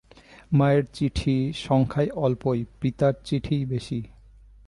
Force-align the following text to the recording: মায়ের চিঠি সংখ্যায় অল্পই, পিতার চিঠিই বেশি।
মায়ের 0.51 0.83
চিঠি 0.93 1.35
সংখ্যায় 1.57 2.09
অল্পই, 2.15 2.59
পিতার 2.81 3.13
চিঠিই 3.23 3.63
বেশি। 3.65 3.99